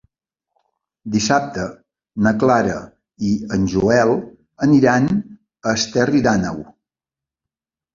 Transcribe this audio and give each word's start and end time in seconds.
Dissabte 1.15 1.65
na 2.29 2.33
Clara 2.45 2.79
i 3.29 3.37
en 3.59 3.69
Joel 3.77 4.17
aniran 4.71 5.09
a 5.15 5.79
Esterri 5.81 6.29
d'Àneu. 6.31 6.63